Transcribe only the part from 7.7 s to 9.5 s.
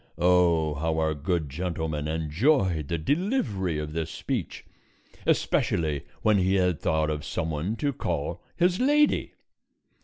to call his Lady!